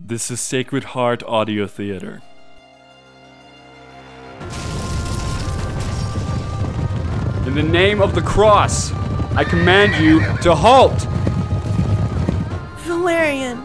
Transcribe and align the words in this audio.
This 0.00 0.30
is 0.30 0.40
Sacred 0.40 0.84
Heart 0.84 1.24
Audio 1.24 1.66
Theater. 1.66 2.22
In 7.44 7.56
the 7.56 7.64
name 7.68 8.00
of 8.00 8.14
the 8.14 8.22
cross, 8.22 8.92
I 9.34 9.42
command 9.42 10.00
you 10.02 10.20
to 10.42 10.54
halt! 10.54 10.94
Valerian, 12.86 13.60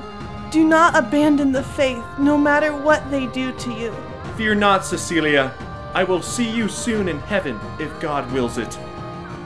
do 0.49 0.67
not 0.67 0.95
abandon 0.95 1.51
the 1.51 1.61
faith, 1.61 2.03
no 2.17 2.35
matter 2.35 2.75
what 2.75 3.09
they 3.11 3.27
do 3.27 3.51
to 3.53 3.71
you. 3.71 3.95
Fear 4.35 4.55
not, 4.55 4.83
Cecilia. 4.83 5.53
I 5.93 6.03
will 6.03 6.23
see 6.23 6.49
you 6.49 6.67
soon 6.67 7.09
in 7.09 7.19
heaven, 7.19 7.59
if 7.79 7.97
God 7.99 8.29
wills 8.31 8.57
it. 8.57 8.79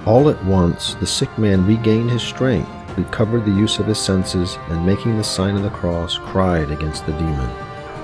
All 0.06 0.30
at 0.30 0.42
once, 0.46 0.94
the 0.94 1.06
sick 1.06 1.38
man 1.38 1.68
regained 1.68 2.12
his 2.12 2.24
strength, 2.24 2.72
recovered 2.98 3.45
the 3.45 3.52
use 3.52 3.79
of 3.79 3.86
his 3.86 4.00
senses, 4.00 4.57
and 4.70 4.86
making 4.86 5.18
the 5.18 5.23
sign 5.23 5.55
of 5.55 5.64
the 5.64 5.70
cross, 5.70 6.18
cried 6.18 6.71
against 6.71 7.05
the 7.05 7.14
demon. 7.14 7.50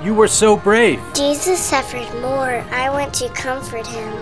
You 0.04 0.14
were 0.14 0.28
so 0.28 0.56
brave. 0.56 1.02
Jesus 1.14 1.60
suffered 1.60 2.10
more. 2.22 2.64
I 2.72 2.90
went 2.90 3.14
to 3.16 3.30
comfort 3.30 3.88
him. 3.88 4.14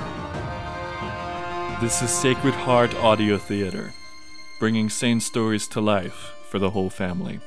This 1.82 2.02
is 2.02 2.10
Sacred 2.10 2.54
Heart 2.54 2.96
Audio 2.96 3.38
Theater, 3.38 3.92
bringing 4.60 4.90
sane 4.90 5.20
stories 5.20 5.68
to 5.70 5.82
life 5.82 6.32
for 6.50 6.60
the 6.60 6.70
whole 6.70 6.90
family. 6.90 7.40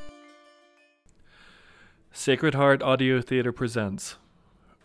Sacred 2.13 2.55
Heart 2.55 2.83
Audio 2.83 3.21
Theater 3.21 3.53
presents 3.53 4.17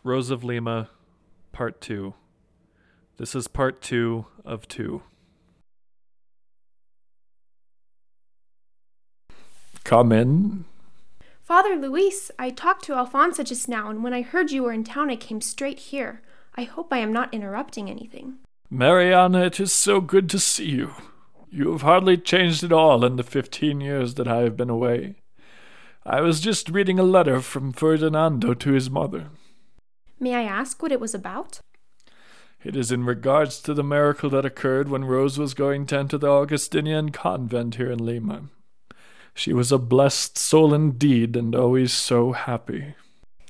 Rose 0.04 0.30
of 0.30 0.44
Lima, 0.44 0.90
Part 1.52 1.82
2. 1.82 2.14
This 3.18 3.36
is 3.36 3.48
Part 3.48 3.82
2 3.82 4.26
of 4.46 4.68
2. 4.68 5.02
Come 9.90 10.12
in. 10.12 10.66
Father 11.42 11.76
Luis, 11.76 12.30
I 12.38 12.52
talked 12.52 12.86
to 12.86 12.94
Alfonso 12.94 13.42
just 13.42 13.68
now, 13.68 13.90
and 13.90 14.04
when 14.04 14.14
I 14.14 14.22
heard 14.22 14.52
you 14.52 14.62
were 14.62 14.72
in 14.72 14.84
town, 14.84 15.10
I 15.10 15.16
came 15.16 15.42
straight 15.42 15.80
here. 15.80 16.22
I 16.54 16.62
hope 16.62 16.94
I 16.94 17.00
am 17.00 17.12
not 17.12 17.34
interrupting 17.34 17.90
anything. 17.90 18.36
Mariana, 18.70 19.46
it 19.46 19.60
is 19.60 19.74
so 19.74 20.00
good 20.00 20.30
to 20.30 20.38
see 20.38 20.70
you. 20.70 20.94
You 21.50 21.72
have 21.72 21.82
hardly 21.82 22.18
changed 22.18 22.64
at 22.64 22.72
all 22.72 23.04
in 23.04 23.16
the 23.16 23.24
fifteen 23.24 23.82
years 23.82 24.14
that 24.14 24.28
I 24.28 24.42
have 24.42 24.56
been 24.56 24.70
away. 24.70 25.16
I 26.06 26.22
was 26.22 26.40
just 26.40 26.70
reading 26.70 27.00
a 27.00 27.04
letter 27.04 27.42
from 27.42 27.74
Ferdinando 27.74 28.54
to 28.54 28.72
his 28.74 28.92
mother. 28.92 29.30
May 30.20 30.36
I 30.36 30.44
ask 30.44 30.84
what 30.84 30.92
it 30.92 31.00
was 31.00 31.16
about? 31.16 31.62
It 32.64 32.76
is 32.76 32.92
in 32.92 33.06
regards 33.06 33.60
to 33.62 33.74
the 33.74 33.84
miracle 33.84 34.30
that 34.30 34.46
occurred 34.46 34.88
when 34.88 35.06
Rose 35.06 35.40
was 35.40 35.56
going 35.56 35.88
to 35.88 35.98
enter 35.98 36.20
the 36.20 36.30
Augustinian 36.30 37.10
convent 37.10 37.78
here 37.78 37.90
in 37.90 38.06
Lima. 38.06 38.50
She 39.40 39.54
was 39.54 39.72
a 39.72 39.78
blessed 39.78 40.38
soul 40.38 40.74
indeed, 40.74 41.38
and 41.38 41.56
always 41.56 41.94
so 41.94 42.34
happy. 42.34 42.96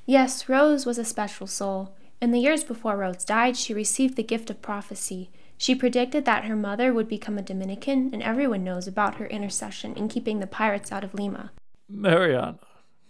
Yes, 0.06 0.48
Rose 0.48 0.86
was 0.86 1.00
a 1.00 1.04
special 1.04 1.48
soul. 1.48 1.96
In 2.22 2.30
the 2.30 2.40
years 2.40 2.64
before 2.64 2.96
Rose 2.96 3.26
died, 3.26 3.58
she 3.58 3.74
received 3.74 4.16
the 4.16 4.22
gift 4.22 4.52
of 4.52 4.62
prophecy. 4.62 5.32
She 5.58 5.74
predicted 5.74 6.26
that 6.26 6.46
her 6.46 6.56
mother 6.56 6.94
would 6.94 7.08
become 7.08 7.40
a 7.40 7.42
Dominican, 7.42 8.12
and 8.14 8.22
everyone 8.22 8.64
knows 8.64 8.88
about 8.88 9.16
her 9.16 9.26
intercession 9.26 9.96
in 9.96 10.10
keeping 10.10 10.40
the 10.40 10.46
pirates 10.46 10.92
out 10.92 11.04
of 11.04 11.16
Lima. 11.16 11.52
Mariana, 11.90 12.60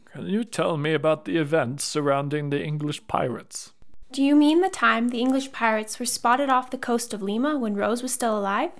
can 0.05 0.27
you 0.27 0.45
tell 0.45 0.77
me 0.77 0.93
about 0.93 1.25
the 1.25 1.35
events 1.35 1.83
surrounding 1.83 2.49
the 2.49 2.63
English 2.63 3.05
pirates? 3.07 3.73
Do 4.13 4.23
you 4.23 4.37
mean 4.37 4.61
the 4.61 4.69
time 4.69 5.09
the 5.09 5.19
English 5.19 5.51
pirates 5.51 5.99
were 5.99 6.05
spotted 6.05 6.49
off 6.49 6.71
the 6.71 6.77
coast 6.77 7.13
of 7.13 7.21
Lima 7.21 7.57
when 7.57 7.75
Rose 7.75 8.01
was 8.01 8.13
still 8.13 8.39
alive? 8.39 8.71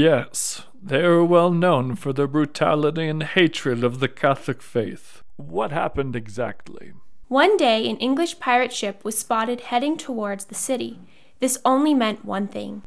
Yes, 0.00 0.62
they 0.82 1.02
are 1.02 1.22
well 1.22 1.50
known 1.50 1.94
for 1.94 2.14
their 2.14 2.26
brutality 2.26 3.06
and 3.06 3.22
hatred 3.22 3.84
of 3.84 4.00
the 4.00 4.08
Catholic 4.08 4.62
faith. 4.62 5.22
What 5.36 5.72
happened 5.72 6.16
exactly? 6.16 6.94
One 7.28 7.58
day, 7.58 7.86
an 7.86 7.98
English 7.98 8.40
pirate 8.40 8.72
ship 8.72 9.04
was 9.04 9.18
spotted 9.18 9.60
heading 9.60 9.98
towards 9.98 10.46
the 10.46 10.54
city. 10.54 11.00
This 11.40 11.58
only 11.66 11.92
meant 11.92 12.24
one 12.24 12.48
thing 12.48 12.80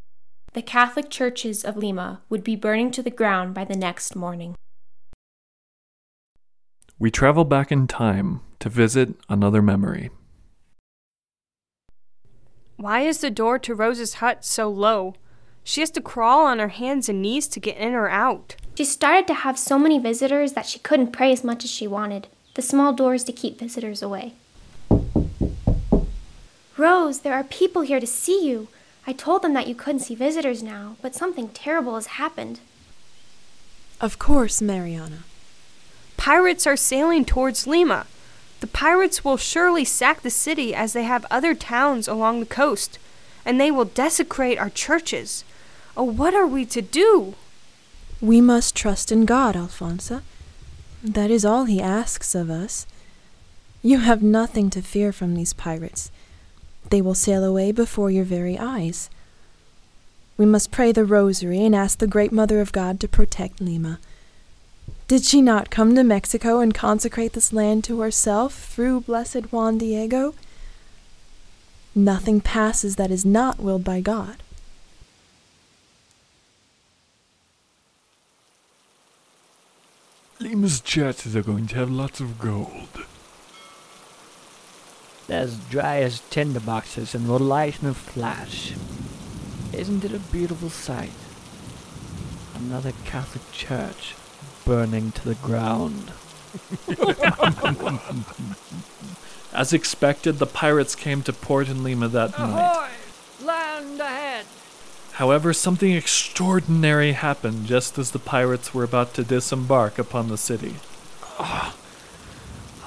the 0.54 0.62
Catholic 0.62 1.08
churches 1.08 1.64
of 1.64 1.76
Lima 1.76 2.20
would 2.28 2.42
be 2.42 2.56
burning 2.56 2.90
to 2.90 3.02
the 3.02 3.12
ground 3.12 3.54
by 3.54 3.64
the 3.64 3.76
next 3.76 4.16
morning. 4.16 4.56
We 6.98 7.12
travel 7.12 7.44
back 7.44 7.70
in 7.70 7.86
time 7.86 8.40
to 8.58 8.68
visit 8.68 9.14
another 9.28 9.62
memory. 9.62 10.10
Why 12.76 13.02
is 13.02 13.18
the 13.18 13.30
door 13.30 13.60
to 13.60 13.72
Rose's 13.72 14.14
hut 14.14 14.44
so 14.44 14.68
low? 14.68 15.14
She 15.64 15.80
has 15.80 15.90
to 15.92 16.00
crawl 16.02 16.44
on 16.44 16.58
her 16.58 16.68
hands 16.68 17.08
and 17.08 17.22
knees 17.22 17.48
to 17.48 17.58
get 17.58 17.78
in 17.78 17.94
or 17.94 18.08
out. 18.08 18.54
She 18.76 18.84
started 18.84 19.26
to 19.28 19.34
have 19.34 19.58
so 19.58 19.78
many 19.78 19.98
visitors 19.98 20.52
that 20.52 20.66
she 20.66 20.78
couldn't 20.78 21.12
pray 21.12 21.32
as 21.32 21.42
much 21.42 21.64
as 21.64 21.70
she 21.70 21.86
wanted. 21.86 22.28
The 22.54 22.62
small 22.62 22.92
doors 22.92 23.24
to 23.24 23.32
keep 23.32 23.58
visitors 23.58 24.02
away. 24.02 24.34
Rose, 26.76 27.20
there 27.20 27.34
are 27.34 27.44
people 27.44 27.82
here 27.82 27.98
to 27.98 28.06
see 28.06 28.46
you. 28.46 28.68
I 29.06 29.12
told 29.12 29.42
them 29.42 29.54
that 29.54 29.66
you 29.66 29.74
couldn't 29.74 30.00
see 30.00 30.14
visitors 30.14 30.62
now, 30.62 30.96
but 31.00 31.14
something 31.14 31.48
terrible 31.48 31.94
has 31.94 32.06
happened. 32.06 32.60
Of 34.00 34.18
course, 34.18 34.60
Mariana. 34.60 35.24
Pirates 36.16 36.66
are 36.66 36.76
sailing 36.76 37.24
towards 37.24 37.66
Lima. 37.66 38.06
The 38.60 38.66
pirates 38.66 39.24
will 39.24 39.36
surely 39.36 39.84
sack 39.84 40.22
the 40.22 40.30
city 40.30 40.74
as 40.74 40.92
they 40.92 41.04
have 41.04 41.26
other 41.30 41.54
towns 41.54 42.06
along 42.08 42.40
the 42.40 42.46
coast, 42.46 42.98
and 43.44 43.60
they 43.60 43.70
will 43.70 43.84
desecrate 43.84 44.58
our 44.58 44.70
churches. 44.70 45.44
Oh, 45.96 46.04
what 46.04 46.34
are 46.34 46.46
we 46.46 46.64
to 46.66 46.82
do? 46.82 47.34
We 48.20 48.40
must 48.40 48.74
trust 48.74 49.12
in 49.12 49.24
God, 49.24 49.54
Alfonso. 49.54 50.22
That 51.02 51.30
is 51.30 51.44
all 51.44 51.64
he 51.66 51.80
asks 51.80 52.34
of 52.34 52.50
us. 52.50 52.86
You 53.82 53.98
have 53.98 54.22
nothing 54.22 54.70
to 54.70 54.82
fear 54.82 55.12
from 55.12 55.34
these 55.34 55.52
pirates. 55.52 56.10
They 56.90 57.02
will 57.02 57.14
sail 57.14 57.44
away 57.44 57.70
before 57.70 58.10
your 58.10 58.24
very 58.24 58.58
eyes. 58.58 59.10
We 60.36 60.46
must 60.46 60.70
pray 60.70 60.90
the 60.90 61.04
rosary 61.04 61.64
and 61.64 61.76
ask 61.76 61.98
the 61.98 62.06
Great 62.06 62.32
Mother 62.32 62.60
of 62.60 62.72
God 62.72 62.98
to 63.00 63.08
protect 63.08 63.60
Lima. 63.60 64.00
Did 65.06 65.22
she 65.22 65.42
not 65.42 65.70
come 65.70 65.94
to 65.94 66.02
Mexico 66.02 66.60
and 66.60 66.74
consecrate 66.74 67.34
this 67.34 67.52
land 67.52 67.84
to 67.84 68.00
herself 68.00 68.54
through 68.54 69.02
blessed 69.02 69.52
Juan 69.52 69.78
Diego? 69.78 70.34
Nothing 71.94 72.40
passes 72.40 72.96
that 72.96 73.10
is 73.10 73.24
not 73.24 73.60
willed 73.60 73.84
by 73.84 74.00
God. 74.00 74.36
Lima's 80.40 80.80
churches 80.80 81.36
are 81.36 81.42
going 81.42 81.66
to 81.68 81.76
have 81.76 81.90
lots 81.90 82.20
of 82.20 82.38
gold. 82.38 83.04
They're 85.26 85.42
as 85.42 85.58
dry 85.58 86.00
as 86.00 86.20
tinderboxes 86.30 87.14
and 87.14 87.28
will 87.28 87.38
light 87.38 87.82
in 87.82 87.88
a 87.88 87.94
flash. 87.94 88.74
Isn't 89.72 90.04
it 90.04 90.12
a 90.12 90.18
beautiful 90.18 90.70
sight? 90.70 91.12
Another 92.54 92.92
Catholic 93.04 93.50
church 93.52 94.14
burning 94.64 95.12
to 95.12 95.28
the 95.28 95.34
ground. 95.36 96.12
As 99.52 99.72
expected, 99.72 100.38
the 100.38 100.46
pirates 100.46 100.94
came 100.94 101.22
to 101.22 101.32
port 101.32 101.68
in 101.68 101.82
Lima 101.84 102.08
that 102.08 102.38
night. 102.38 102.90
Land 103.42 104.00
ahead! 104.00 104.23
However, 105.14 105.52
something 105.52 105.92
extraordinary 105.92 107.12
happened 107.12 107.66
just 107.66 107.98
as 107.98 108.10
the 108.10 108.18
pirates 108.18 108.74
were 108.74 108.82
about 108.82 109.14
to 109.14 109.22
disembark 109.22 109.96
upon 109.96 110.28
the 110.28 110.36
city. 110.36 110.74
Oh, 111.38 111.76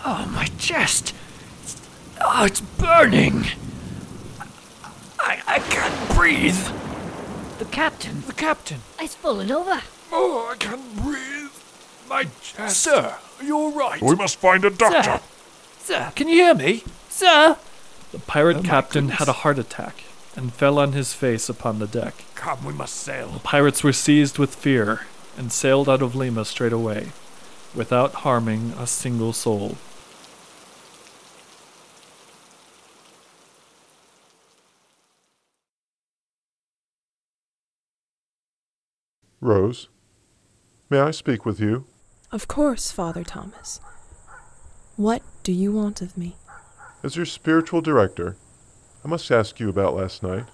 oh 0.06 0.30
my 0.34 0.48
chest! 0.58 1.16
Oh, 2.20 2.44
it's 2.44 2.60
burning! 2.60 3.46
I, 5.18 5.42
I 5.48 5.60
can't 5.70 6.16
breathe! 6.18 6.68
The 7.60 7.66
captain! 7.66 8.24
The 8.28 8.34
captain! 8.34 8.82
It's 9.00 9.16
fallen 9.16 9.50
over! 9.50 9.82
Oh, 10.12 10.50
I 10.52 10.58
can't 10.58 10.98
breathe! 10.98 11.52
My 12.10 12.26
chest! 12.42 12.78
Sir, 12.82 13.16
you're 13.40 13.48
you 13.48 13.58
alright? 13.58 14.02
We 14.02 14.16
must 14.16 14.36
find 14.36 14.66
a 14.66 14.70
doctor! 14.70 15.22
Sir, 15.80 15.94
sir, 15.94 16.12
can 16.14 16.28
you 16.28 16.36
hear 16.36 16.54
me? 16.54 16.84
Sir! 17.08 17.56
The 18.12 18.20
pirate 18.20 18.58
Oh, 18.58 18.64
captain 18.64 19.10
had 19.10 19.30
a 19.30 19.34
heart 19.44 19.58
attack 19.58 20.04
and 20.38 20.54
fell 20.54 20.78
on 20.78 20.94
his 20.94 21.14
face 21.14 21.50
upon 21.50 21.80
the 21.80 21.88
deck. 21.88 22.14
Come, 22.38 22.64
we 22.64 22.72
must 22.72 22.96
sail. 22.96 23.30
The 23.30 23.40
pirates 23.40 23.84
were 23.84 23.92
seized 23.92 24.38
with 24.38 24.56
fear 24.56 25.02
and 25.38 25.52
sailed 25.52 25.90
out 25.90 26.04
of 26.04 26.16
Lima 26.16 26.46
straight 26.46 26.72
away, 26.72 27.08
without 27.76 28.14
harming 28.14 28.74
a 28.78 28.86
single 28.86 29.34
soul. 29.34 29.76
Rose, 39.42 39.90
may 40.90 41.00
I 41.00 41.12
speak 41.12 41.44
with 41.46 41.60
you? 41.60 41.86
Of 42.32 42.48
course, 42.48 42.92
Father 42.92 43.24
Thomas. 43.24 43.82
What 44.96 45.24
do 45.42 45.52
you 45.52 45.72
want 45.72 46.02
of 46.02 46.16
me? 46.18 46.36
As 47.04 47.16
your 47.16 47.26
spiritual 47.26 47.82
director, 47.82 48.38
I 49.04 49.08
must 49.08 49.32
ask 49.32 49.60
you 49.60 49.70
about 49.70 49.96
last 49.96 50.22
night. 50.22 50.46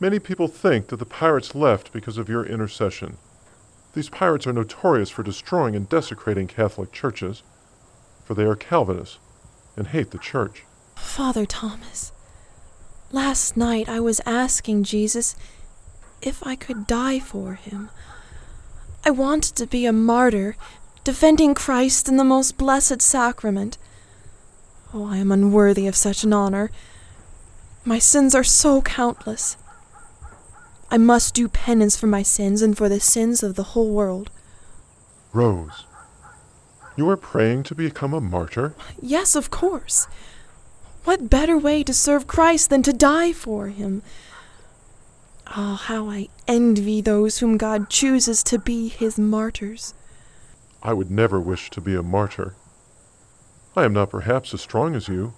Many 0.00 0.18
people 0.18 0.48
think 0.48 0.86
that 0.88 0.96
the 0.96 1.04
pirates 1.04 1.54
left 1.54 1.92
because 1.92 2.16
of 2.16 2.28
your 2.28 2.44
intercession. 2.44 3.18
These 3.92 4.08
pirates 4.08 4.46
are 4.46 4.52
notorious 4.52 5.10
for 5.10 5.22
destroying 5.22 5.76
and 5.76 5.88
desecrating 5.88 6.46
Catholic 6.46 6.90
churches, 6.90 7.42
for 8.24 8.34
they 8.34 8.44
are 8.44 8.56
Calvinists. 8.56 9.18
and 9.76 9.88
hate 9.88 10.10
the 10.10 10.18
church. 10.18 10.64
Father 10.96 11.46
Thomas, 11.46 12.12
last 13.12 13.56
night 13.56 13.88
I 13.88 14.00
was 14.00 14.20
asking 14.26 14.82
Jesus 14.84 15.36
if 16.20 16.44
I 16.46 16.56
could 16.56 16.86
die 16.86 17.18
for 17.20 17.54
him. 17.54 17.88
I 19.04 19.10
wanted 19.10 19.54
to 19.56 19.66
be 19.66 19.86
a 19.86 19.92
martyr, 19.92 20.56
defending 21.04 21.54
Christ 21.54 22.08
in 22.08 22.16
the 22.16 22.24
most 22.24 22.58
blessed 22.58 23.00
sacrament. 23.00 23.78
Oh, 24.92 25.06
I 25.06 25.18
am 25.18 25.30
unworthy 25.32 25.86
of 25.86 25.96
such 25.96 26.24
an 26.24 26.32
honor. 26.32 26.70
My 27.84 27.98
sins 27.98 28.34
are 28.34 28.44
so 28.44 28.82
countless. 28.82 29.56
I 30.90 30.98
must 30.98 31.34
do 31.34 31.48
penance 31.48 31.96
for 31.96 32.08
my 32.08 32.22
sins 32.22 32.62
and 32.62 32.76
for 32.76 32.88
the 32.88 32.98
sins 32.98 33.42
of 33.42 33.54
the 33.54 33.62
whole 33.62 33.90
world. 33.90 34.30
Rose, 35.32 35.86
you 36.96 37.08
are 37.08 37.16
praying 37.16 37.62
to 37.64 37.74
become 37.74 38.12
a 38.12 38.20
martyr? 38.20 38.74
Yes, 39.00 39.36
of 39.36 39.50
course. 39.50 40.08
What 41.04 41.30
better 41.30 41.56
way 41.56 41.84
to 41.84 41.94
serve 41.94 42.26
Christ 42.26 42.70
than 42.70 42.82
to 42.82 42.92
die 42.92 43.32
for 43.32 43.68
him? 43.68 44.02
Ah, 45.46 45.72
oh, 45.72 45.74
how 45.76 46.10
I 46.10 46.28
envy 46.46 47.00
those 47.00 47.38
whom 47.38 47.56
God 47.56 47.88
chooses 47.88 48.42
to 48.44 48.58
be 48.58 48.88
his 48.88 49.18
martyrs. 49.18 49.94
I 50.82 50.92
would 50.92 51.10
never 51.10 51.40
wish 51.40 51.70
to 51.70 51.80
be 51.80 51.94
a 51.94 52.02
martyr. 52.02 52.54
I 53.76 53.84
am 53.84 53.92
not 53.92 54.10
perhaps 54.10 54.52
as 54.52 54.60
strong 54.60 54.94
as 54.94 55.08
you, 55.08 55.34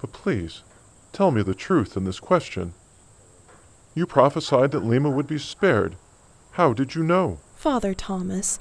but 0.00 0.12
please, 0.12 0.62
tell 1.12 1.30
me 1.30 1.42
the 1.42 1.54
truth 1.54 1.96
in 1.96 2.04
this 2.04 2.20
question. 2.20 2.74
You 3.94 4.06
prophesied 4.06 4.72
that 4.72 4.84
Lima 4.84 5.10
would 5.10 5.26
be 5.26 5.38
spared. 5.38 5.96
How 6.52 6.72
did 6.72 6.94
you 6.94 7.02
know? 7.02 7.38
Father 7.56 7.94
Thomas, 7.94 8.58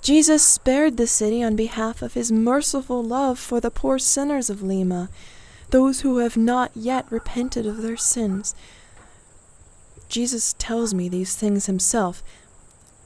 Jesus 0.00 0.42
spared 0.42 0.96
the 0.96 1.06
city 1.06 1.42
on 1.42 1.56
behalf 1.56 2.02
of 2.02 2.14
his 2.14 2.30
merciful 2.30 3.02
love 3.02 3.38
for 3.38 3.60
the 3.60 3.70
poor 3.70 3.98
sinners 3.98 4.50
of 4.50 4.62
Lima, 4.62 5.08
those 5.70 6.02
who 6.02 6.18
have 6.18 6.36
not 6.36 6.70
yet 6.74 7.10
repented 7.10 7.66
of 7.66 7.82
their 7.82 7.96
sins. 7.96 8.54
Jesus 10.08 10.54
tells 10.58 10.94
me 10.94 11.08
these 11.08 11.34
things 11.34 11.66
himself, 11.66 12.22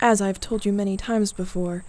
as 0.00 0.20
I've 0.20 0.40
told 0.40 0.66
you 0.66 0.72
many 0.72 0.96
times 0.96 1.32
before. 1.32 1.84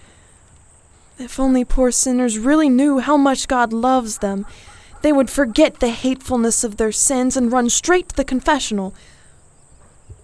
If 1.17 1.39
only 1.39 1.65
poor 1.65 1.91
sinners 1.91 2.37
really 2.37 2.69
knew 2.69 2.99
how 2.99 3.17
much 3.17 3.47
God 3.47 3.73
loves 3.73 4.19
them, 4.19 4.45
they 5.01 5.11
would 5.11 5.29
forget 5.29 5.79
the 5.79 5.89
hatefulness 5.89 6.63
of 6.63 6.77
their 6.77 6.91
sins 6.91 7.35
and 7.35 7.51
run 7.51 7.69
straight 7.69 8.09
to 8.09 8.15
the 8.15 8.23
confessional. 8.23 8.93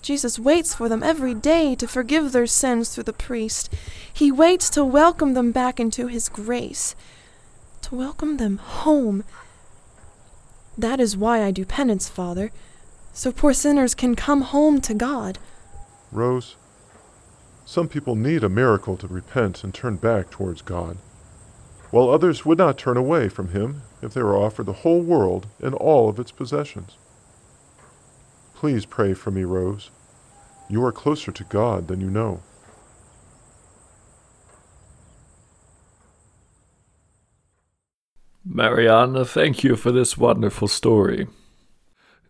Jesus 0.05 0.39
waits 0.39 0.73
for 0.73 0.87
them 0.87 1.03
every 1.03 1.33
day 1.33 1.75
to 1.75 1.87
forgive 1.87 2.31
their 2.31 2.47
sins 2.47 2.89
through 2.89 3.03
the 3.03 3.13
priest. 3.13 3.73
He 4.13 4.31
waits 4.31 4.69
to 4.71 4.85
welcome 4.85 5.33
them 5.33 5.51
back 5.51 5.79
into 5.79 6.07
his 6.07 6.29
grace, 6.29 6.95
to 7.81 7.95
welcome 7.95 8.37
them 8.37 8.57
home. 8.57 9.23
That 10.77 10.99
is 10.99 11.17
why 11.17 11.43
I 11.43 11.51
do 11.51 11.65
penance, 11.65 12.07
Father 12.07 12.51
so 13.15 13.31
poor 13.31 13.53
sinners 13.53 13.95
can 13.95 14.13
come 14.13 14.41
home 14.41 14.81
to 14.81 14.93
God. 14.93 15.39
Rose, 16.11 16.57
some 17.65 17.87
people 17.87 18.15
need 18.15 18.43
a 18.43 18.49
miracle 18.49 18.97
to 18.97 19.07
repent 19.07 19.63
and 19.63 19.73
turn 19.73 19.95
back 19.95 20.29
towards 20.29 20.61
God, 20.61 20.97
while 21.91 22.09
others 22.09 22.45
would 22.45 22.57
not 22.57 22.77
turn 22.77 22.97
away 22.97 23.29
from 23.29 23.49
Him 23.49 23.83
if 24.01 24.13
they 24.13 24.21
were 24.21 24.37
offered 24.37 24.65
the 24.65 24.83
whole 24.83 25.01
world 25.01 25.47
and 25.61 25.73
all 25.73 26.09
of 26.09 26.19
its 26.19 26.31
possessions. 26.31 26.97
Please 28.65 28.87
pray 28.87 29.13
for 29.13 29.29
me, 29.29 29.43
Rose. 29.43 29.91
You 30.69 30.83
are 30.85 30.91
closer 30.91 31.31
to 31.31 31.43
God 31.43 31.87
than 31.87 32.01
you 32.01 32.09
know. 32.09 32.41
Mariana, 38.43 39.23
thank 39.23 39.63
you 39.63 39.75
for 39.75 39.91
this 39.91 40.17
wonderful 40.17 40.67
story. 40.67 41.27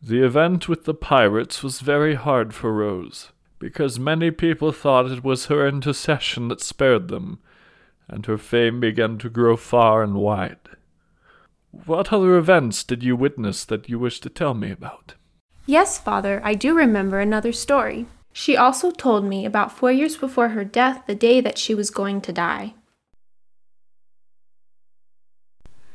The 0.02 0.26
event 0.26 0.68
with 0.68 0.84
the 0.84 0.94
pirates 0.94 1.64
was 1.64 1.80
very 1.80 2.16
hard 2.16 2.54
for 2.54 2.74
Rose, 2.74 3.32
because 3.58 3.98
many 3.98 4.30
people 4.30 4.74
thought 4.74 5.10
it 5.10 5.24
was 5.24 5.46
her 5.46 5.66
intercession 5.66 6.50
that 6.50 6.60
spared 6.60 7.08
them, 7.08 7.40
and 8.10 8.26
her 8.26 8.38
fame 8.38 8.82
began 8.82 9.18
to 9.20 9.30
grow 9.30 9.56
far 9.56 10.04
and 10.04 10.16
wide. 10.16 10.60
What 11.72 12.12
other 12.12 12.36
events 12.36 12.84
did 12.84 13.04
you 13.04 13.16
witness 13.16 13.64
that 13.64 13.88
you 13.88 13.98
wish 13.98 14.20
to 14.20 14.30
tell 14.30 14.54
me 14.54 14.70
about? 14.70 15.14
Yes, 15.66 15.98
father, 15.98 16.42
I 16.44 16.54
do 16.54 16.76
remember 16.76 17.20
another 17.20 17.52
story. 17.52 18.06
She 18.32 18.56
also 18.56 18.92
told 18.92 19.26
me 19.26 19.46
about 19.46 19.72
four 19.72 19.92
years 19.92 20.18
before 20.18 20.50
her 20.50 20.64
death, 20.64 21.04
the 21.08 21.16
day 21.16 21.42
that 21.42 21.58
she 21.58 21.74
was 21.74 21.90
going 21.90 22.22
to 22.22 22.34
die. 22.34 22.76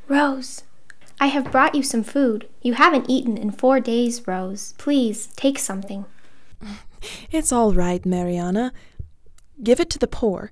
Rose, 0.08 0.64
I 1.20 1.26
have 1.26 1.52
brought 1.52 1.74
you 1.74 1.82
some 1.82 2.02
food. 2.02 2.48
You 2.62 2.74
haven't 2.74 3.08
eaten 3.08 3.36
in 3.36 3.52
four 3.52 3.78
days, 3.78 4.26
Rose. 4.26 4.74
Please, 4.78 5.28
take 5.36 5.58
something. 5.58 6.04
It's 7.32 7.50
all 7.50 7.72
right, 7.72 8.04
Mariana. 8.04 8.74
Give 9.62 9.80
it 9.80 9.88
to 9.90 9.98
the 9.98 10.06
poor. 10.06 10.50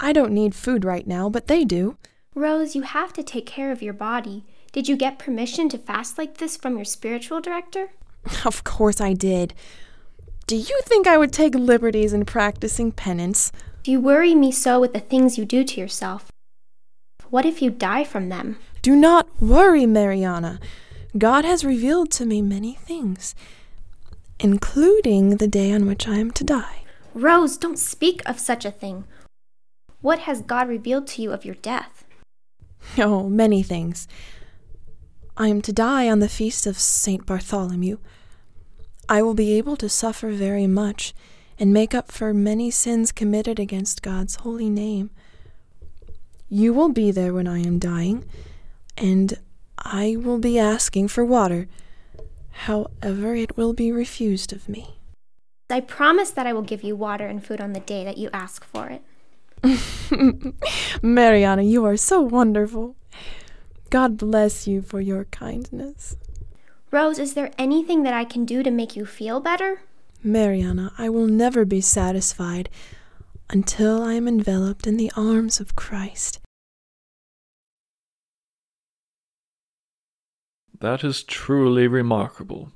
I 0.00 0.14
don't 0.14 0.32
need 0.32 0.54
food 0.54 0.82
right 0.82 1.06
now, 1.06 1.28
but 1.28 1.46
they 1.46 1.62
do. 1.64 1.98
Rose, 2.34 2.74
you 2.74 2.82
have 2.82 3.12
to 3.14 3.22
take 3.22 3.44
care 3.44 3.70
of 3.70 3.82
your 3.82 3.92
body. 3.92 4.46
Did 4.72 4.88
you 4.88 4.96
get 4.96 5.18
permission 5.18 5.68
to 5.68 5.76
fast 5.76 6.16
like 6.16 6.38
this 6.38 6.56
from 6.56 6.76
your 6.76 6.86
spiritual 6.86 7.42
director? 7.42 7.90
Of 8.44 8.64
course 8.64 9.00
I 9.00 9.12
did. 9.14 9.54
Do 10.46 10.56
you 10.56 10.80
think 10.84 11.06
I 11.06 11.18
would 11.18 11.32
take 11.32 11.54
liberties 11.54 12.12
in 12.12 12.24
practicing 12.24 12.92
penance? 12.92 13.52
Do 13.82 13.90
you 13.90 14.00
worry 14.00 14.34
me 14.34 14.50
so 14.50 14.80
with 14.80 14.92
the 14.92 15.00
things 15.00 15.36
you 15.36 15.44
do 15.44 15.64
to 15.64 15.80
yourself? 15.80 16.30
What 17.30 17.44
if 17.44 17.60
you 17.60 17.70
die 17.70 18.04
from 18.04 18.28
them? 18.30 18.58
Do 18.80 18.96
not 18.96 19.28
worry, 19.40 19.84
Mariana. 19.84 20.58
God 21.16 21.44
has 21.44 21.64
revealed 21.64 22.10
to 22.12 22.24
me 22.24 22.40
many 22.40 22.74
things, 22.74 23.34
including 24.40 25.36
the 25.36 25.48
day 25.48 25.72
on 25.72 25.86
which 25.86 26.08
I 26.08 26.16
am 26.16 26.30
to 26.32 26.44
die. 26.44 26.84
Rose, 27.14 27.56
don't 27.56 27.78
speak 27.78 28.22
of 28.24 28.38
such 28.38 28.64
a 28.64 28.70
thing. 28.70 29.04
What 30.00 30.20
has 30.20 30.42
God 30.42 30.68
revealed 30.68 31.06
to 31.08 31.22
you 31.22 31.32
of 31.32 31.44
your 31.44 31.56
death? 31.56 32.04
Oh, 32.96 33.28
many 33.28 33.62
things. 33.62 34.06
I 35.40 35.46
am 35.46 35.62
to 35.62 35.72
die 35.72 36.10
on 36.10 36.18
the 36.18 36.28
feast 36.28 36.66
of 36.66 36.80
St. 36.80 37.24
Bartholomew. 37.24 37.98
I 39.08 39.22
will 39.22 39.34
be 39.34 39.56
able 39.56 39.76
to 39.76 39.88
suffer 39.88 40.30
very 40.30 40.66
much 40.66 41.14
and 41.60 41.72
make 41.72 41.94
up 41.94 42.10
for 42.10 42.34
many 42.34 42.72
sins 42.72 43.12
committed 43.12 43.60
against 43.60 44.02
God's 44.02 44.34
holy 44.36 44.68
name. 44.68 45.10
You 46.48 46.74
will 46.74 46.88
be 46.88 47.12
there 47.12 47.32
when 47.32 47.46
I 47.46 47.60
am 47.60 47.78
dying, 47.78 48.24
and 48.96 49.38
I 49.78 50.16
will 50.18 50.40
be 50.40 50.58
asking 50.58 51.06
for 51.06 51.24
water. 51.24 51.68
However, 52.66 53.36
it 53.36 53.56
will 53.56 53.74
be 53.74 53.92
refused 53.92 54.52
of 54.52 54.68
me. 54.68 54.96
I 55.70 55.80
promise 55.80 56.30
that 56.30 56.48
I 56.48 56.52
will 56.52 56.62
give 56.62 56.82
you 56.82 56.96
water 56.96 57.28
and 57.28 57.44
food 57.44 57.60
on 57.60 57.74
the 57.74 57.80
day 57.80 58.02
that 58.04 58.18
you 58.18 58.28
ask 58.32 58.64
for 58.64 58.90
it. 58.90 59.02
Mariana, 61.02 61.62
you 61.62 61.84
are 61.84 61.96
so 61.96 62.20
wonderful. 62.20 62.96
God 63.90 64.18
bless 64.18 64.68
you 64.68 64.82
for 64.82 65.00
your 65.00 65.24
kindness. 65.24 66.16
Rose, 66.90 67.18
is 67.18 67.34
there 67.34 67.52
anything 67.58 68.02
that 68.02 68.14
I 68.14 68.24
can 68.24 68.44
do 68.44 68.62
to 68.62 68.70
make 68.70 68.96
you 68.96 69.06
feel 69.06 69.40
better? 69.40 69.82
Mariana, 70.22 70.92
I 70.98 71.08
will 71.08 71.26
never 71.26 71.64
be 71.64 71.80
satisfied 71.80 72.68
until 73.50 74.02
I 74.02 74.14
am 74.14 74.28
enveloped 74.28 74.86
in 74.86 74.96
the 74.96 75.12
arms 75.16 75.60
of 75.60 75.76
Christ. 75.76 76.38
That 80.80 81.02
is 81.02 81.22
truly 81.22 81.88
remarkable. 81.88 82.72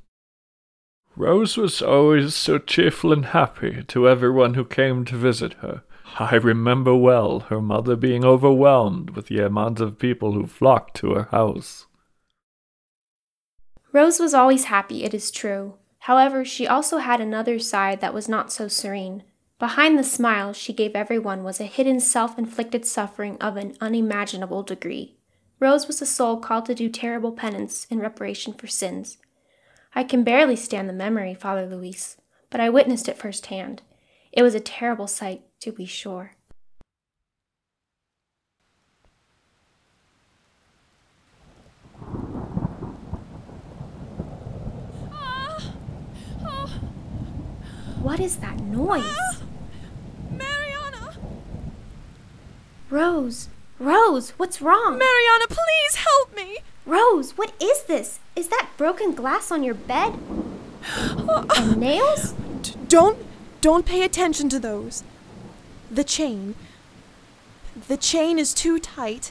Rose 1.14 1.59
was 1.59 1.83
always 1.83 2.35
so 2.35 2.59
cheerful 2.59 3.12
and 3.12 3.26
happy 3.26 3.85
to 3.88 4.09
everyone 4.09 4.54
who 4.54 4.64
came 4.64 5.04
to 5.04 5.16
visit 5.16 5.54
her. 5.54 5.83
I 6.19 6.37
remember 6.37 6.95
well 6.95 7.40
her 7.40 7.61
mother 7.61 7.97
being 7.97 8.25
overwhelmed 8.25 9.11
with 9.11 9.26
the 9.26 9.40
amount 9.40 9.81
of 9.81 9.99
people 9.99 10.33
who 10.33 10.47
flocked 10.47 10.97
to 10.99 11.14
her 11.14 11.28
house. 11.31 11.87
Rose 13.92 14.19
was 14.19 14.35
always 14.35 14.64
happy, 14.64 15.04
it 15.04 15.14
is 15.14 15.31
true. 15.31 15.75
However, 16.00 16.45
she 16.45 16.66
also 16.66 16.99
had 16.99 17.21
another 17.21 17.59
side 17.59 18.00
that 18.00 18.14
was 18.14 18.28
not 18.28 18.52
so 18.52 18.69
serene. 18.69 19.23
Behind 19.59 19.99
the 19.99 20.04
smile 20.04 20.52
she 20.52 20.73
gave 20.73 20.97
everyone 20.97 21.45
was 21.45 21.61
a 21.61 21.64
hidden 21.64 22.00
self 22.00 22.37
inflicted 22.38 22.85
suffering 22.85 23.37
of 23.40 23.57
an 23.57 23.76
unimaginable 23.81 24.62
degree. 24.62 25.16
Rose 25.61 25.87
was 25.87 26.02
a 26.02 26.07
soul 26.07 26.38
called 26.38 26.66
to 26.66 26.75
do 26.75 26.88
terrible 26.88 27.33
penance 27.33 27.87
in 27.88 28.00
reparation 28.00 28.52
for 28.54 28.66
sins. 28.66 29.19
I 29.95 30.02
can 30.02 30.25
barely 30.25 30.57
stand 30.57 30.88
the 30.88 30.95
memory, 30.95 31.35
Father 31.35 31.66
Luis, 31.66 32.16
but 32.50 32.61
I 32.61 32.69
witnessed 32.69 33.09
it 33.09 33.16
firsthand. 33.16 33.83
It 34.33 34.42
was 34.42 34.54
a 34.54 34.61
terrible 34.61 35.07
sight, 35.07 35.42
to 35.62 35.71
be 35.71 35.87
sure. 35.87 36.33
What 48.02 48.19
is 48.19 48.38
that 48.38 48.59
noise? 48.59 49.04
Ah! 49.07 49.37
Mariana! 50.33 51.16
Rose, 52.90 53.49
Rose, 53.78 54.31
what's 54.31 54.61
wrong? 54.61 54.99
Mariana, 54.99 55.47
please 55.49 55.95
help 55.95 56.35
me! 56.35 56.59
Rose, 56.85 57.38
what 57.38 57.52
is 57.62 57.85
this? 57.85 58.19
Is 58.35 58.49
that 58.49 58.69
broken 58.76 59.14
glass 59.14 59.52
on 59.52 59.62
your 59.62 59.75
bed? 59.75 60.19
and 61.57 61.76
nails? 61.76 62.35
D- 62.62 62.75
don't 62.88 63.19
don't 63.61 63.87
pay 63.87 64.02
attention 64.02 64.49
to 64.49 64.59
those. 64.59 65.04
The 65.93 66.05
chain. 66.05 66.55
The 67.87 67.99
chain 67.99 68.39
is 68.39 68.55
too 68.55 68.79
tight. 68.79 69.31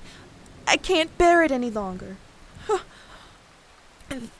I 0.68 0.78
can't 0.78 1.18
bear 1.18 1.44
it 1.44 1.52
any 1.52 1.72
longer. 1.72 2.18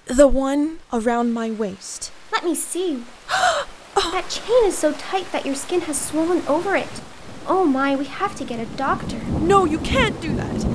The 0.06 0.28
one 0.28 0.80
around 0.94 1.34
my 1.34 1.50
waist. 1.50 2.12
Let 2.32 2.44
me 2.44 2.54
see. 2.54 3.04
that 3.96 4.30
chain 4.30 4.66
is 4.66 4.78
so 4.78 4.92
tight 4.94 5.32
that 5.32 5.48
your 5.48 5.56
skin 5.56 5.82
has 5.82 6.00
swollen 6.00 6.46
over 6.48 6.76
it. 6.76 7.02
Oh 7.48 7.66
my, 7.66 7.96
we 7.96 8.06
have 8.06 8.36
to 8.36 8.46
get 8.46 8.60
a 8.60 8.66
doctor. 8.76 9.18
No, 9.40 9.66
you 9.66 9.80
can't 9.80 10.22
do 10.22 10.36
that. 10.36 10.66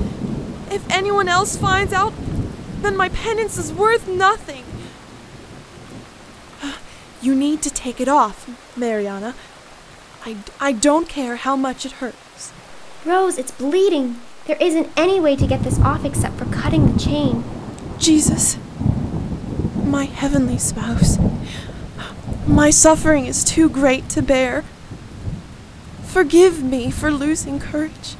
If 0.69 0.85
anyone 0.91 1.29
else 1.29 1.55
finds 1.55 1.93
out, 1.93 2.13
then 2.81 2.97
my 2.97 3.07
penance 3.07 3.57
is 3.57 3.71
worth 3.71 4.07
nothing. 4.07 4.65
You 7.21 7.33
need 7.33 7.63
to 7.63 7.71
take 7.71 7.99
it 7.99 8.07
off, 8.07 8.47
Mariana. 8.77 9.33
I, 10.27 10.35
I 10.59 10.71
don't 10.73 11.07
care 11.07 11.37
how 11.37 11.55
much 11.55 11.85
it 11.85 11.93
hurts. 11.93 12.51
Rose, 13.05 13.37
it's 13.37 13.51
bleeding. 13.51 14.19
There 14.45 14.57
isn't 14.59 14.89
any 14.97 15.21
way 15.21 15.37
to 15.37 15.47
get 15.47 15.63
this 15.63 15.79
off 15.79 16.03
except 16.03 16.35
for 16.35 16.43
cutting 16.43 16.91
the 16.91 16.99
chain. 16.99 17.45
Jesus, 17.97 18.57
my 19.85 20.03
heavenly 20.03 20.57
spouse, 20.57 21.17
my 22.45 22.69
suffering 22.69 23.25
is 23.25 23.45
too 23.45 23.69
great 23.69 24.09
to 24.09 24.21
bear. 24.21 24.65
Forgive 26.03 26.61
me 26.61 26.91
for 26.91 27.09
losing 27.09 27.57
courage, 27.57 28.15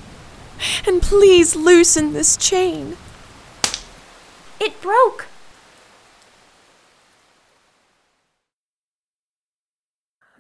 and 0.88 1.02
please 1.02 1.58
loosen 1.58 2.14
this 2.14 2.38
chain. 2.38 2.96
It 4.62 4.82
broke! 4.82 5.28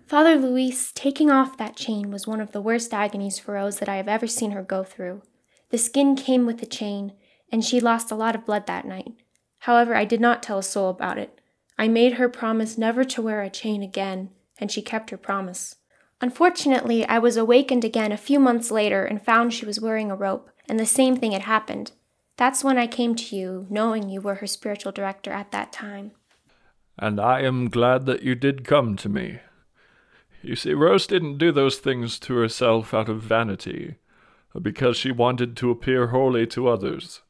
Father 0.07 0.37
Luis 0.37 0.93
taking 0.93 1.29
off 1.29 1.57
that 1.57 1.75
chain 1.75 2.11
was 2.11 2.25
one 2.25 2.39
of 2.39 2.53
the 2.53 2.61
worst 2.61 2.93
agonies 2.93 3.37
for 3.37 3.55
Rose 3.55 3.79
that 3.79 3.89
I 3.89 3.97
have 3.97 4.07
ever 4.07 4.25
seen 4.25 4.51
her 4.51 4.63
go 4.63 4.81
through. 4.81 5.21
The 5.69 5.77
skin 5.77 6.15
came 6.15 6.45
with 6.45 6.59
the 6.59 6.65
chain, 6.65 7.11
and 7.51 7.61
she 7.61 7.81
lost 7.81 8.09
a 8.09 8.15
lot 8.15 8.33
of 8.33 8.45
blood 8.45 8.67
that 8.67 8.85
night. 8.85 9.11
However, 9.59 9.95
I 9.95 10.05
did 10.05 10.21
not 10.21 10.41
tell 10.41 10.59
a 10.59 10.63
soul 10.63 10.89
about 10.89 11.17
it. 11.17 11.41
I 11.77 11.89
made 11.89 12.13
her 12.13 12.29
promise 12.29 12.77
never 12.77 13.03
to 13.03 13.21
wear 13.21 13.41
a 13.41 13.49
chain 13.49 13.83
again, 13.83 14.29
and 14.57 14.71
she 14.71 14.81
kept 14.81 15.09
her 15.09 15.17
promise. 15.17 15.75
Unfortunately, 16.21 17.05
I 17.05 17.19
was 17.19 17.35
awakened 17.35 17.83
again 17.83 18.13
a 18.13 18.17
few 18.17 18.39
months 18.39 18.71
later 18.71 19.03
and 19.03 19.21
found 19.21 19.53
she 19.53 19.65
was 19.65 19.81
wearing 19.81 20.09
a 20.09 20.15
rope, 20.15 20.49
and 20.69 20.79
the 20.79 20.85
same 20.85 21.17
thing 21.17 21.33
had 21.33 21.41
happened. 21.41 21.91
That's 22.37 22.63
when 22.63 22.77
I 22.77 22.87
came 22.87 23.13
to 23.15 23.35
you, 23.35 23.67
knowing 23.69 24.07
you 24.07 24.21
were 24.21 24.35
her 24.35 24.47
spiritual 24.47 24.93
director 24.93 25.31
at 25.31 25.51
that 25.51 25.73
time. 25.73 26.11
And 26.97 27.19
I 27.19 27.41
am 27.41 27.69
glad 27.69 28.05
that 28.05 28.23
you 28.23 28.35
did 28.35 28.63
come 28.63 28.95
to 28.95 29.09
me. 29.09 29.39
You 30.41 30.56
see, 30.56 30.74
Rose 30.74 31.08
didn't 31.08 31.38
do 31.38 31.51
those 31.51 31.77
things 31.77 32.20
to 32.20 32.36
herself 32.36 32.94
out 32.94 33.10
of 33.10 33.22
vanity, 33.22 33.96
or 34.53 34.62
because 34.62 34.98
she 34.98 35.12
wanted 35.12 35.58
to 35.58 35.72
appear 35.72 36.08
holy 36.08 36.46
to 36.48 36.67
others. 36.67 37.22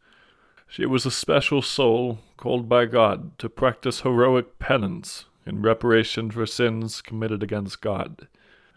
She 0.68 0.86
was 0.86 1.06
a 1.06 1.12
special 1.12 1.62
soul 1.62 2.20
called 2.36 2.68
by 2.68 2.86
God 2.86 3.38
to 3.40 3.50
practice 3.50 4.02
heroic 4.02 4.60
penance 4.60 5.26
in 5.46 5.62
reparation 5.62 6.30
for 6.30 6.46
sins 6.46 7.02
committed 7.02 7.42
against 7.42 7.82
God. 7.82 8.28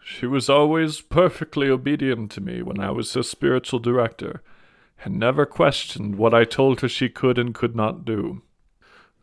She 0.03 0.25
was 0.25 0.49
always 0.49 1.01
perfectly 1.01 1.69
obedient 1.69 2.31
to 2.31 2.41
me 2.41 2.61
when 2.61 2.79
I 2.79 2.91
was 2.91 3.13
her 3.13 3.23
spiritual 3.23 3.79
director, 3.79 4.41
and 5.03 5.19
never 5.19 5.45
questioned 5.45 6.15
what 6.15 6.33
I 6.33 6.45
told 6.45 6.81
her 6.81 6.87
she 6.87 7.09
could 7.09 7.37
and 7.37 7.53
could 7.53 7.75
not 7.75 8.05
do. 8.05 8.41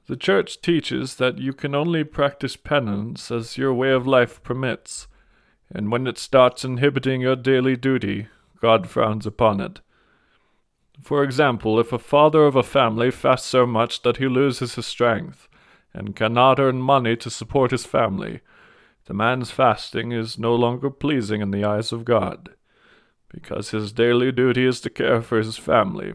The 0.08 0.16
Church 0.16 0.62
teaches 0.62 1.16
that 1.16 1.36
you 1.36 1.52
can 1.52 1.74
only 1.74 2.02
practice 2.02 2.56
penance 2.56 3.30
as 3.30 3.58
your 3.58 3.74
way 3.74 3.90
of 3.90 4.06
life 4.06 4.42
permits, 4.42 5.06
and 5.70 5.92
when 5.92 6.06
it 6.06 6.16
starts 6.16 6.64
inhibiting 6.64 7.20
your 7.20 7.36
daily 7.36 7.76
duty, 7.76 8.28
God 8.58 8.88
frowns 8.88 9.26
upon 9.26 9.60
it. 9.60 9.82
For 11.02 11.22
example, 11.22 11.78
if 11.78 11.92
a 11.92 11.98
father 11.98 12.46
of 12.46 12.56
a 12.56 12.62
family 12.62 13.10
fasts 13.10 13.48
so 13.48 13.66
much 13.66 14.00
that 14.00 14.16
he 14.16 14.28
loses 14.28 14.76
his 14.76 14.86
strength, 14.86 15.46
and 15.92 16.16
cannot 16.16 16.58
earn 16.58 16.80
money 16.80 17.14
to 17.16 17.28
support 17.28 17.70
his 17.70 17.84
family, 17.84 18.40
the 19.04 19.14
man's 19.14 19.50
fasting 19.50 20.12
is 20.12 20.38
no 20.38 20.54
longer 20.54 20.88
pleasing 20.88 21.42
in 21.42 21.50
the 21.50 21.64
eyes 21.64 21.92
of 21.92 22.06
God, 22.06 22.54
because 23.28 23.72
his 23.72 23.92
daily 23.92 24.32
duty 24.32 24.64
is 24.64 24.80
to 24.80 24.88
care 24.88 25.20
for 25.20 25.36
his 25.36 25.58
family. 25.58 26.14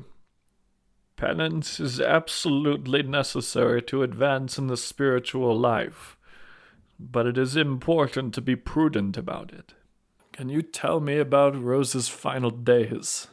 Penance 1.15 1.79
is 1.79 1.99
absolutely 1.99 3.03
necessary 3.03 3.81
to 3.83 4.03
advance 4.03 4.57
in 4.57 4.67
the 4.67 4.77
spiritual 4.77 5.57
life, 5.57 6.17
but 6.99 7.25
it 7.25 7.37
is 7.37 7.55
important 7.55 8.33
to 8.33 8.41
be 8.41 8.55
prudent 8.55 9.17
about 9.17 9.53
it. 9.53 9.73
Can 10.31 10.49
you 10.49 10.61
tell 10.61 10.99
me 10.99 11.19
about 11.19 11.61
Rose's 11.61 12.09
final 12.09 12.49
days? 12.49 13.27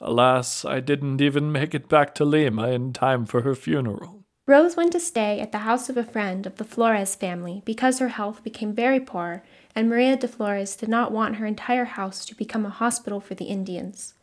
Alas, 0.00 0.64
I 0.64 0.80
didn't 0.80 1.20
even 1.20 1.52
make 1.52 1.74
it 1.74 1.88
back 1.88 2.14
to 2.16 2.24
Lima 2.24 2.68
in 2.68 2.92
time 2.92 3.26
for 3.26 3.42
her 3.42 3.54
funeral. 3.54 4.24
Rose 4.46 4.74
went 4.74 4.90
to 4.92 5.00
stay 5.00 5.38
at 5.38 5.52
the 5.52 5.58
house 5.58 5.88
of 5.88 5.96
a 5.96 6.02
friend 6.02 6.44
of 6.44 6.56
the 6.56 6.64
Flores 6.64 7.14
family 7.14 7.62
because 7.64 8.00
her 8.00 8.08
health 8.08 8.42
became 8.42 8.74
very 8.74 8.98
poor, 8.98 9.44
and 9.76 9.88
Maria 9.88 10.16
de 10.16 10.26
Flores 10.26 10.74
did 10.74 10.88
not 10.88 11.12
want 11.12 11.36
her 11.36 11.46
entire 11.46 11.84
house 11.84 12.24
to 12.24 12.34
become 12.34 12.66
a 12.66 12.70
hospital 12.70 13.20
for 13.20 13.36
the 13.36 13.44
Indians. 13.44 14.14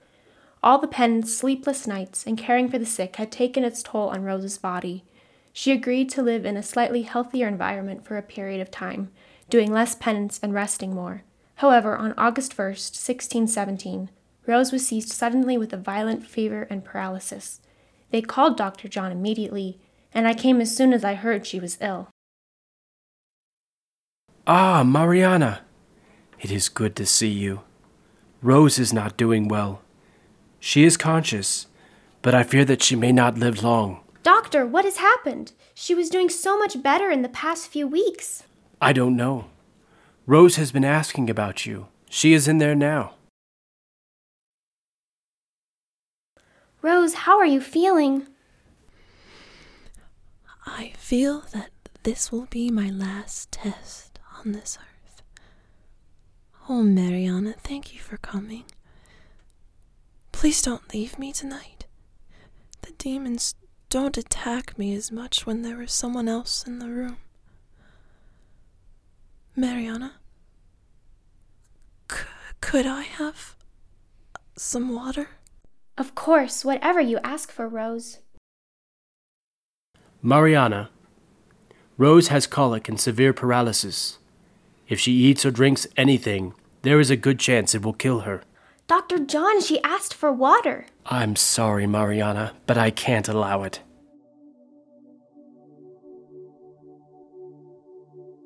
All 0.67 0.79
the 0.79 0.87
penance, 0.89 1.33
sleepless 1.33 1.87
nights, 1.87 2.27
and 2.27 2.37
caring 2.37 2.67
for 2.67 2.77
the 2.77 2.85
sick 2.85 3.15
had 3.15 3.31
taken 3.31 3.63
its 3.63 3.81
toll 3.81 4.09
on 4.09 4.25
Rose's 4.25 4.57
body. 4.57 5.05
She 5.53 5.71
agreed 5.71 6.09
to 6.09 6.21
live 6.21 6.45
in 6.45 6.57
a 6.57 6.61
slightly 6.61 7.03
healthier 7.03 7.47
environment 7.47 8.03
for 8.03 8.17
a 8.17 8.21
period 8.21 8.59
of 8.59 8.69
time, 8.69 9.09
doing 9.49 9.71
less 9.71 9.95
penance 9.95 10.41
and 10.43 10.53
resting 10.53 10.93
more. 10.93 11.23
However, 11.55 11.95
on 11.95 12.13
August 12.17 12.51
1st, 12.51 12.91
1617, 12.99 14.09
Rose 14.45 14.73
was 14.73 14.85
seized 14.85 15.07
suddenly 15.07 15.57
with 15.57 15.71
a 15.71 15.77
violent 15.77 16.27
fever 16.27 16.67
and 16.69 16.83
paralysis. 16.83 17.61
They 18.11 18.21
called 18.21 18.57
Dr. 18.57 18.89
John 18.89 19.13
immediately, 19.13 19.79
and 20.13 20.27
I 20.27 20.33
came 20.33 20.59
as 20.59 20.75
soon 20.75 20.91
as 20.91 21.05
I 21.05 21.13
heard 21.13 21.47
she 21.47 21.61
was 21.61 21.77
ill. 21.79 22.09
Ah, 24.45 24.83
Mariana. 24.83 25.61
It 26.41 26.51
is 26.51 26.67
good 26.67 26.97
to 26.97 27.05
see 27.05 27.29
you. 27.29 27.61
Rose 28.41 28.77
is 28.77 28.91
not 28.91 29.15
doing 29.15 29.47
well. 29.47 29.81
She 30.59 30.83
is 30.83 30.97
conscious, 30.97 31.67
but 32.21 32.33
I 32.33 32.43
fear 32.43 32.65
that 32.65 32.81
she 32.81 32.95
may 32.95 33.11
not 33.11 33.37
live 33.37 33.63
long. 33.63 34.01
Doctor, 34.23 34.65
what 34.65 34.85
has 34.85 34.97
happened? 34.97 35.53
She 35.73 35.95
was 35.95 36.09
doing 36.09 36.29
so 36.29 36.57
much 36.57 36.81
better 36.81 37.09
in 37.09 37.21
the 37.21 37.29
past 37.29 37.67
few 37.67 37.87
weeks. 37.87 38.43
I 38.81 38.91
don't 38.93 39.15
know. 39.15 39.45
Rose 40.25 40.57
has 40.57 40.71
been 40.71 40.83
asking 40.83 41.29
about 41.29 41.65
you. 41.65 41.87
She 42.09 42.33
is 42.33 42.47
in 42.47 42.57
there 42.57 42.75
now. 42.75 43.13
Rose, 46.81 47.13
how 47.13 47.37
are 47.39 47.45
you 47.45 47.61
feeling? 47.61 48.27
I 50.65 50.91
feel 50.97 51.41
that 51.53 51.71
this 52.03 52.31
will 52.31 52.47
be 52.49 52.69
my 52.69 52.89
last 52.89 53.51
test 53.51 54.19
on 54.37 54.51
this 54.51 54.77
earth. 54.77 55.21
Oh, 56.69 56.83
Mariana, 56.83 57.55
thank 57.63 57.93
you 57.93 58.01
for 58.01 58.17
coming. 58.17 58.65
Please 60.37 60.61
don't 60.61 60.93
leave 60.93 61.17
me 61.17 61.33
tonight. 61.33 61.87
The 62.83 62.91
demons 62.99 63.55
don't 63.89 64.15
attack 64.19 64.77
me 64.77 64.93
as 64.93 65.11
much 65.11 65.47
when 65.47 65.63
there 65.63 65.81
is 65.81 65.91
someone 65.91 66.29
else 66.29 66.63
in 66.67 66.77
the 66.77 66.91
room. 66.91 67.17
Mariana, 69.55 70.13
c- 72.11 72.19
could 72.61 72.85
I 72.85 73.01
have 73.01 73.55
some 74.55 74.93
water? 74.93 75.29
Of 75.97 76.13
course, 76.13 76.63
whatever 76.63 77.01
you 77.01 77.17
ask 77.23 77.51
for, 77.51 77.67
Rose. 77.67 78.19
Mariana, 80.21 80.91
Rose 81.97 82.27
has 82.27 82.45
colic 82.45 82.87
and 82.87 82.99
severe 82.99 83.33
paralysis. 83.33 84.19
If 84.87 84.99
she 84.99 85.13
eats 85.13 85.47
or 85.47 85.49
drinks 85.49 85.87
anything, 85.97 86.53
there 86.83 86.99
is 86.99 87.09
a 87.09 87.17
good 87.17 87.39
chance 87.39 87.73
it 87.73 87.83
will 87.83 87.93
kill 87.93 88.19
her. 88.19 88.43
Dr. 88.87 89.19
John, 89.19 89.61
she 89.61 89.83
asked 89.83 90.13
for 90.13 90.31
water. 90.31 90.85
I'm 91.05 91.35
sorry, 91.35 91.85
Mariana, 91.85 92.53
but 92.65 92.77
I 92.77 92.89
can't 92.89 93.27
allow 93.27 93.63
it. 93.63 93.81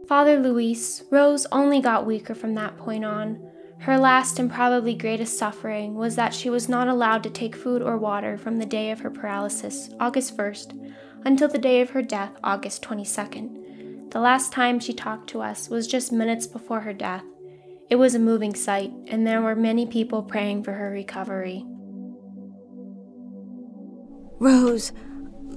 Father 0.07 0.39
Luis, 0.39 1.03
Rose 1.11 1.45
only 1.51 1.79
got 1.79 2.07
weaker 2.07 2.33
from 2.33 2.55
that 2.55 2.75
point 2.77 3.05
on. 3.05 3.39
Her 3.81 3.97
last 3.97 4.39
and 4.39 4.51
probably 4.51 4.95
greatest 4.95 5.37
suffering 5.37 5.95
was 5.95 6.15
that 6.15 6.33
she 6.33 6.49
was 6.49 6.67
not 6.67 6.87
allowed 6.87 7.23
to 7.23 7.29
take 7.29 7.55
food 7.55 7.81
or 7.81 7.97
water 7.97 8.37
from 8.37 8.57
the 8.57 8.65
day 8.65 8.91
of 8.91 8.99
her 9.01 9.11
paralysis, 9.11 9.89
August 9.99 10.35
1st, 10.35 10.93
until 11.23 11.47
the 11.47 11.57
day 11.57 11.81
of 11.81 11.91
her 11.91 12.01
death, 12.01 12.31
August 12.43 12.81
22nd. 12.81 14.09
The 14.11 14.19
last 14.19 14.51
time 14.51 14.79
she 14.79 14.93
talked 14.93 15.29
to 15.29 15.41
us 15.41 15.69
was 15.69 15.87
just 15.87 16.11
minutes 16.11 16.47
before 16.47 16.81
her 16.81 16.93
death. 16.93 17.23
It 17.91 17.99
was 17.99 18.15
a 18.15 18.19
moving 18.19 18.55
sight, 18.55 18.93
and 19.07 19.27
there 19.27 19.41
were 19.41 19.53
many 19.53 19.85
people 19.85 20.23
praying 20.23 20.63
for 20.63 20.71
her 20.71 20.89
recovery. 20.91 21.65
Rose, 24.39 24.93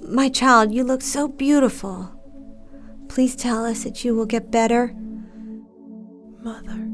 My 0.09 0.29
child, 0.29 0.75
you 0.75 0.83
look 0.83 1.01
so 1.01 1.29
beautiful. 1.29 2.11
Please 3.09 3.37
tell 3.37 3.65
us 3.65 3.85
that 3.85 4.05
you 4.05 4.17
will 4.17 4.27
get 4.27 4.51
better. 4.51 4.93
Mother, 6.43 6.91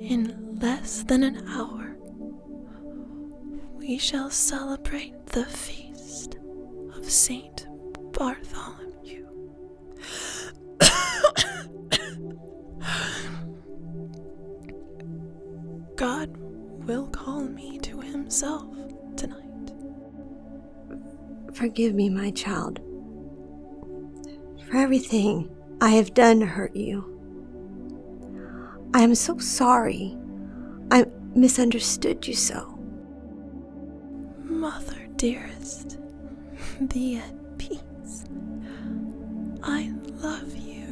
in 0.00 0.58
less 0.58 1.02
than 1.02 1.22
an 1.22 1.46
hour, 1.46 1.98
we 3.76 3.98
shall 3.98 4.30
celebrate 4.30 5.26
the 5.26 5.44
feast 5.44 6.38
of 6.96 7.10
Saint 7.10 7.66
Bartholomew. 8.12 9.26
God 15.96 16.36
will 16.86 17.06
call 17.06 17.42
me 17.42 17.78
to 17.78 18.00
himself 18.00 18.66
tonight. 19.16 19.72
Forgive 21.52 21.94
me, 21.94 22.08
my 22.08 22.32
child, 22.32 22.80
for 24.68 24.76
everything 24.76 25.48
I 25.80 25.90
have 25.90 26.12
done 26.12 26.40
to 26.40 26.46
hurt 26.46 26.74
you. 26.74 27.10
I 28.92 29.02
am 29.02 29.14
so 29.14 29.38
sorry. 29.38 30.16
I 30.90 31.06
misunderstood 31.34 32.26
you 32.26 32.34
so. 32.34 32.76
Mother, 34.42 35.06
dearest, 35.16 35.98
be 36.88 37.18
at 37.18 37.58
peace. 37.58 38.24
I 39.62 39.92
love 40.16 40.56
you, 40.56 40.86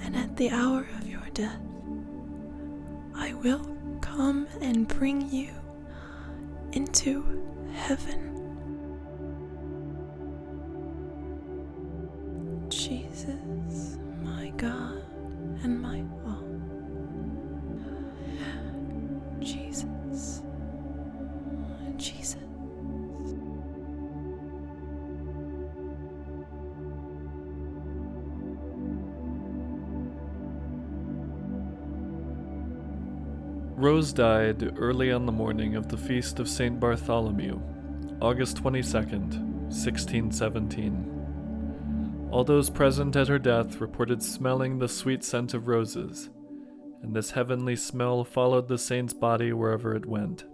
and 0.00 0.16
at 0.16 0.36
the 0.36 0.50
hour 0.50 0.86
of 0.98 1.06
your 1.08 1.26
death, 1.34 1.60
will 3.42 3.76
come 4.00 4.48
and 4.60 4.88
bring 4.88 5.30
you 5.30 5.50
into 6.72 7.44
heaven. 7.74 8.27
Rose 33.78 34.12
died 34.12 34.76
early 34.76 35.10
on 35.12 35.24
the 35.24 35.30
morning 35.30 35.76
of 35.76 35.86
the 35.86 35.96
feast 35.96 36.40
of 36.40 36.48
St. 36.48 36.80
Bartholomew, 36.80 37.60
August 38.20 38.56
22nd, 38.56 39.38
1617. 39.70 42.28
All 42.32 42.42
those 42.42 42.70
present 42.70 43.14
at 43.14 43.28
her 43.28 43.38
death 43.38 43.80
reported 43.80 44.20
smelling 44.20 44.78
the 44.78 44.88
sweet 44.88 45.22
scent 45.22 45.54
of 45.54 45.68
roses, 45.68 46.28
and 47.02 47.14
this 47.14 47.30
heavenly 47.30 47.76
smell 47.76 48.24
followed 48.24 48.66
the 48.66 48.78
saint's 48.78 49.14
body 49.14 49.52
wherever 49.52 49.94
it 49.94 50.06
went. 50.06 50.44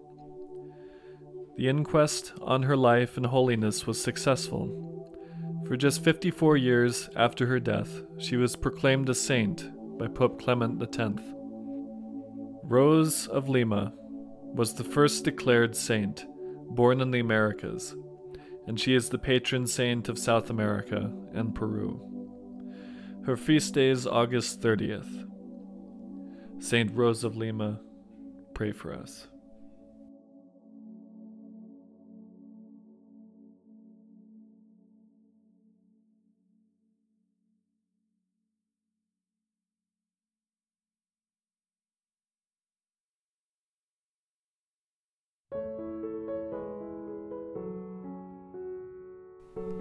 The 1.57 1.71
inquest 1.71 2.35
on 2.43 2.64
her 2.64 2.76
life 2.76 3.16
and 3.16 3.25
holiness 3.25 3.87
was 3.87 3.99
successful. 3.99 4.69
For 5.66 5.78
just 5.78 6.04
54 6.04 6.59
years 6.59 7.09
after 7.16 7.47
her 7.47 7.59
death, 7.59 8.02
she 8.19 8.37
was 8.37 8.54
proclaimed 8.54 9.09
a 9.09 9.14
saint 9.14 9.71
by 9.99 10.09
Pope 10.09 10.43
Clement 10.43 10.83
X. 10.83 11.23
Rose 12.66 13.26
of 13.26 13.50
Lima 13.50 13.92
was 14.54 14.73
the 14.73 14.85
first 14.85 15.25
declared 15.25 15.76
saint 15.76 16.25
born 16.71 17.02
in 17.02 17.11
the 17.11 17.21
Americas, 17.21 17.94
and 18.66 18.80
she 18.80 18.94
is 18.94 19.11
the 19.11 19.18
patron 19.18 19.66
saint 19.66 20.09
of 20.09 20.18
South 20.18 20.49
America 20.49 21.12
and 21.35 21.54
Peru. 21.54 22.00
Her 23.26 23.36
feast 23.36 23.75
day 23.75 23.91
is 23.91 24.06
August 24.06 24.62
30th. 24.62 25.28
Saint 26.58 26.91
Rose 26.97 27.23
of 27.23 27.36
Lima, 27.36 27.80
pray 28.54 28.73
for 28.73 28.95
us. 28.95 29.28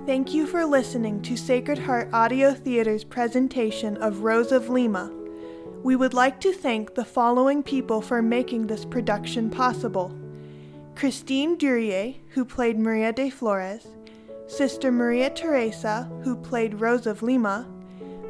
Thank 0.05 0.33
you 0.33 0.47
for 0.47 0.65
listening 0.65 1.21
to 1.21 1.38
Sacred 1.38 1.79
Heart 1.79 2.09
Audio 2.12 2.53
Theater's 2.53 3.05
presentation 3.05 3.95
of 3.97 4.19
Rose 4.19 4.51
of 4.51 4.69
Lima. 4.69 5.12
We 5.81 5.95
would 5.95 6.13
like 6.13 6.41
to 6.41 6.51
thank 6.51 6.93
the 6.93 7.05
following 7.05 7.63
people 7.63 8.01
for 8.01 8.21
making 8.21 8.67
this 8.67 8.83
production 8.83 9.49
possible. 9.49 10.13
Christine 10.95 11.57
Durier, 11.57 12.15
who 12.29 12.43
played 12.45 12.77
Maria 12.77 13.13
de 13.13 13.29
Flores, 13.29 13.88
Sister 14.47 14.91
Maria 14.91 15.29
Teresa, 15.29 16.12
who 16.23 16.36
played 16.36 16.81
Rose 16.81 17.07
of 17.07 17.23
Lima, 17.23 17.65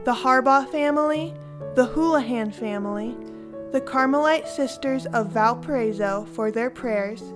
the 0.04 0.14
Harbaugh 0.14 0.70
family, 0.72 1.34
the 1.76 1.86
Houlihan 1.86 2.52
family, 2.52 3.18
the 3.74 3.82
Carmelite 3.82 4.48
Sisters 4.48 5.08
of 5.08 5.32
Valparaiso 5.32 6.26
for 6.26 6.52
their 6.52 6.70
prayers, 6.70 7.34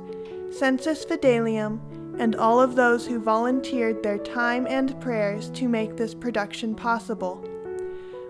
Sensus 0.52 1.04
Fidelium, 1.04 1.80
and 2.20 2.36
all 2.36 2.62
of 2.62 2.76
those 2.76 3.08
who 3.08 3.20
volunteered 3.20 4.04
their 4.04 4.20
time 4.20 4.68
and 4.70 5.02
prayers 5.02 5.50
to 5.50 5.68
make 5.68 5.98
this 5.98 6.14
production 6.14 6.76
possible. 6.76 7.44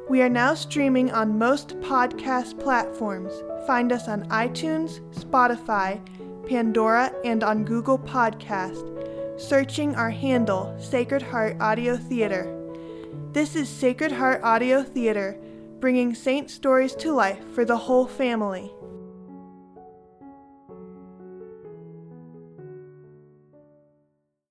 We 0.07 0.21
are 0.21 0.29
now 0.29 0.53
streaming 0.53 1.11
on 1.11 1.37
most 1.37 1.77
podcast 1.81 2.57
platforms. 2.61 3.43
Find 3.67 3.91
us 3.91 4.07
on 4.07 4.23
iTunes, 4.29 5.01
Spotify, 5.11 5.99
Pandora, 6.47 7.13
and 7.25 7.43
on 7.43 7.65
Google 7.65 7.99
Podcast, 7.99 8.87
searching 9.37 9.95
our 9.95 10.11
handle 10.11 10.73
Sacred 10.79 11.21
Heart 11.21 11.57
Audio 11.59 11.97
Theater. 11.97 12.53
This 13.33 13.57
is 13.57 13.67
Sacred 13.67 14.13
Heart 14.13 14.43
Audio 14.43 14.81
Theater, 14.81 15.37
bringing 15.79 16.13
saint 16.15 16.49
stories 16.49 16.95
to 16.95 17.13
life 17.13 17.43
for 17.53 17.65
the 17.65 17.77
whole 17.77 18.07
family. 18.07 18.71